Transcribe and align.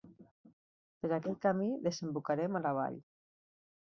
Per 1.03 1.09
aquest 1.17 1.37
camí 1.43 1.67
desembocarem 1.87 2.57
a 2.57 2.63
la 2.67 2.73
vall. 2.79 2.97